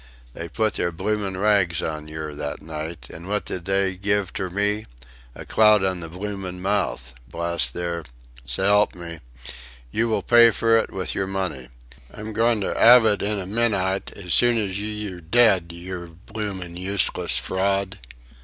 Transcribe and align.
They 0.33 0.49
put 0.49 0.73
their 0.73 0.91
bloomin' 0.91 1.37
rags 1.37 1.83
on 1.83 2.07
yer 2.07 2.33
that 2.33 2.59
night, 2.59 3.05
an' 3.13 3.27
what 3.27 3.45
did 3.45 3.65
they 3.65 3.95
giv' 3.97 4.33
ter 4.33 4.49
me 4.49 4.85
a 5.35 5.45
clout 5.45 5.85
on 5.85 5.99
the 5.99 6.09
bloomin' 6.09 6.59
mouth 6.59 7.13
blast 7.29 7.75
their... 7.75 8.05
S'elp 8.43 8.95
me!... 8.95 9.19
Yer 9.91 10.07
will 10.07 10.23
pay 10.23 10.49
fur 10.49 10.79
it 10.79 10.89
with 10.91 11.13
yer 11.13 11.27
money. 11.27 11.67
I'm 12.11 12.33
goin' 12.33 12.61
ter 12.61 12.73
'ave 12.73 13.09
it 13.11 13.21
in 13.21 13.37
a 13.37 13.45
minyte; 13.45 14.11
as 14.15 14.33
soon 14.33 14.55
has 14.57 14.81
ye're 14.81 15.21
dead, 15.21 15.71
yer 15.71 16.07
bloomin' 16.07 16.77
useless 16.77 17.37
fraud. 17.37 17.99